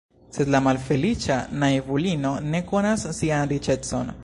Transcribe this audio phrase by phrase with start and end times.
[0.35, 4.15] Sed la malfeliĉa naivulino ne konas sian riĉecon.